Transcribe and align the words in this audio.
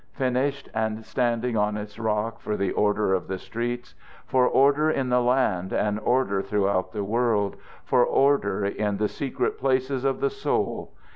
Finished 0.13 0.67
and 0.73 1.05
standing 1.05 1.55
on 1.55 1.77
its 1.77 1.99
rock 1.99 2.39
for 2.39 2.57
the 2.57 2.71
order 2.71 3.13
of 3.13 3.27
the 3.27 3.37
streets, 3.37 3.93
for 4.25 4.47
order 4.47 4.89
in 4.89 5.09
the 5.09 5.21
land 5.21 5.71
and 5.71 5.99
order 5.99 6.41
throughout 6.41 6.91
the 6.91 7.03
world, 7.03 7.55
for 7.83 8.03
order 8.03 8.65
in 8.65 8.97
the 8.97 9.07
secret 9.07 9.59
places 9.59 10.03
of 10.03 10.19
the 10.19 10.31
soul. 10.31 10.91